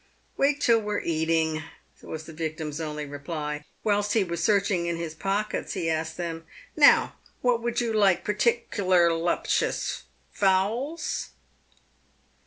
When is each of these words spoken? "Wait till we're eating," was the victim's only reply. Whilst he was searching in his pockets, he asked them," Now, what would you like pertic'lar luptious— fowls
"Wait 0.35 0.59
till 0.59 0.79
we're 0.79 0.99
eating," 1.01 1.61
was 2.01 2.23
the 2.25 2.33
victim's 2.33 2.81
only 2.81 3.05
reply. 3.05 3.63
Whilst 3.83 4.13
he 4.13 4.23
was 4.23 4.43
searching 4.43 4.87
in 4.87 4.95
his 4.97 5.13
pockets, 5.13 5.73
he 5.73 5.91
asked 5.91 6.17
them," 6.17 6.43
Now, 6.75 7.13
what 7.41 7.61
would 7.61 7.81
you 7.81 7.93
like 7.93 8.25
pertic'lar 8.25 9.13
luptious— 9.13 10.05
fowls 10.41 11.33